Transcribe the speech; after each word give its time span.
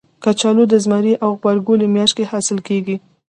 کچالو 0.23 0.63
د 0.69 0.73
زمري 0.83 1.13
او 1.23 1.31
غبرګولي 1.39 1.87
میاشت 1.95 2.13
کې 2.17 2.29
حاصل 2.31 2.57
کېږي 2.67 2.95